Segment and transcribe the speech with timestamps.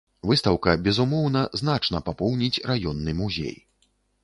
[0.29, 3.55] Выстаўка безумоўна значна папоўніць раённы музей.